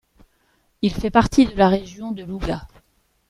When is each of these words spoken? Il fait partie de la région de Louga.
Il 0.81 0.91
fait 0.95 1.11
partie 1.11 1.45
de 1.45 1.53
la 1.55 1.69
région 1.69 2.11
de 2.11 2.23
Louga. 2.23 2.67